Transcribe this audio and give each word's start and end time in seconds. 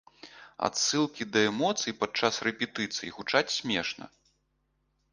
Адсылкі 0.67 1.23
да 1.35 1.39
эмоцый 1.51 1.93
падчас 2.01 2.35
рэпетыцый 2.49 3.15
гучаць 3.19 3.47
смешна. 3.61 4.05